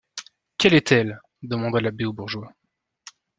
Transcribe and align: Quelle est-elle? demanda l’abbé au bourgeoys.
Quelle 0.57 0.73
est-elle? 0.73 1.19
demanda 1.43 1.79
l’abbé 1.79 2.05
au 2.05 2.13
bourgeoys. 2.13 2.51